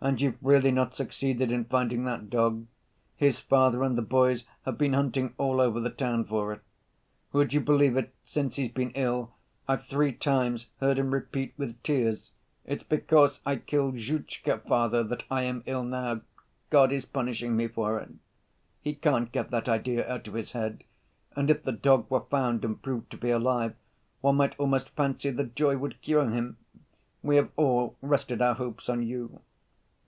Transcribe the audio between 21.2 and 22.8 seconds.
And if the dog were found